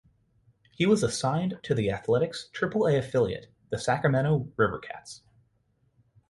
He 0.71 0.87
was 0.87 1.03
assigned 1.03 1.59
to 1.61 1.75
the 1.75 1.91
Athletics' 1.91 2.49
Triple-A 2.53 2.97
affiliate, 2.97 3.49
the 3.69 3.77
Sacramento 3.77 4.51
River 4.57 4.79
Cats. 4.79 5.21